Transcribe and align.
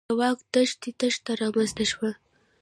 د 0.09 0.11
واک 0.19 0.39
رښتینې 0.55 0.91
تشه 0.99 1.31
رامنځته 1.41 1.85
شوه. 1.91 2.11